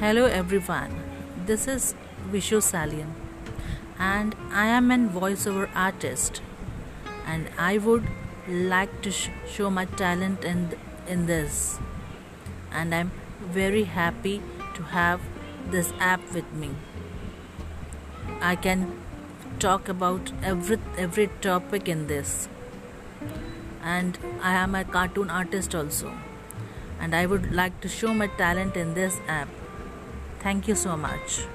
[0.00, 0.92] Hello everyone,
[1.44, 1.94] this is
[2.32, 3.08] Vishu Salian
[3.98, 6.40] and I am an voiceover artist
[7.26, 8.06] and I would
[8.48, 10.70] like to sh- show my talent in,
[11.06, 11.78] in this
[12.72, 13.12] and I'm
[13.58, 14.40] very happy
[14.72, 15.20] to have
[15.70, 16.70] this app with me.
[18.40, 18.90] I can
[19.58, 22.48] talk about every every topic in this
[23.82, 26.18] and I am a cartoon artist also
[26.98, 29.48] and I would like to show my talent in this app.
[30.40, 31.46] Thank you so much.